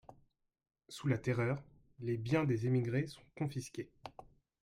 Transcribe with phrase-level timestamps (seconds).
[0.89, 1.61] Sous la Terreur,
[1.99, 3.91] les biens des émigrés sont confisqués.